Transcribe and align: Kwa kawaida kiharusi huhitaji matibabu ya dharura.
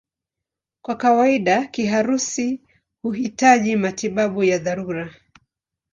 Kwa 0.81 0.95
kawaida 0.97 1.65
kiharusi 1.65 2.61
huhitaji 3.01 3.75
matibabu 3.75 4.43
ya 4.43 4.57
dharura. 4.57 5.15